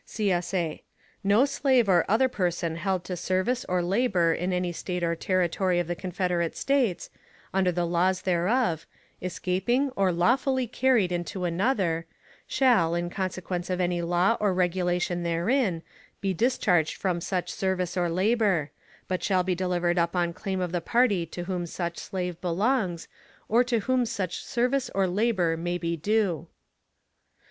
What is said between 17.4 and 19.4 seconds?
service or labor; but